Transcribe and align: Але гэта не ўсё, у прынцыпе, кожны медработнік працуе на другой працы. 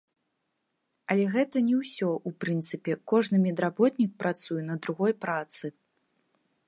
Але 1.13 1.25
гэта 1.35 1.61
не 1.67 1.75
ўсё, 1.81 2.09
у 2.29 2.33
прынцыпе, 2.45 2.95
кожны 3.13 3.43
медработнік 3.45 4.11
працуе 4.25 4.61
на 4.71 4.75
другой 4.87 5.13
працы. 5.27 5.65